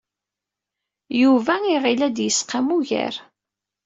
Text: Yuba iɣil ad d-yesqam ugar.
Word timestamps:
Yuba 1.21 1.53
iɣil 1.75 2.01
ad 2.07 2.13
d-yesqam 2.15 2.67
ugar. 2.77 3.15